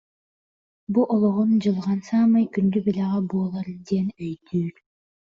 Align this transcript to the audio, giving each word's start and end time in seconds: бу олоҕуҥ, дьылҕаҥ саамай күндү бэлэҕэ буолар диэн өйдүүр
бу 0.91 1.01
олоҕуҥ, 1.13 1.49
дьылҕаҥ 1.61 1.99
саамай 2.07 2.45
күндү 2.53 2.79
бэлэҕэ 2.85 3.19
буолар 3.31 3.67
диэн 3.87 4.07
өйдүүр 4.23 4.75